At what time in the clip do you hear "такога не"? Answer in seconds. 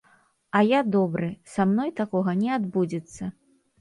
2.01-2.51